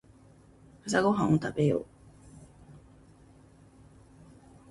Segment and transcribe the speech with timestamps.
[0.87, 1.85] 朝ごはんを食べよう。